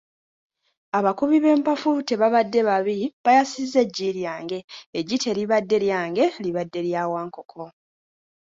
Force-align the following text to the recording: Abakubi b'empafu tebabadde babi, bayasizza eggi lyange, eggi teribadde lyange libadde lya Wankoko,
Abakubi 0.97 1.37
b'empafu 1.43 1.89
tebabadde 2.07 2.59
babi, 2.69 2.97
bayasizza 3.25 3.77
eggi 3.83 4.09
lyange, 4.17 4.59
eggi 4.99 5.15
teribadde 5.23 5.77
lyange 5.85 6.25
libadde 6.43 6.79
lya 6.87 7.03
Wankoko, 7.11 7.63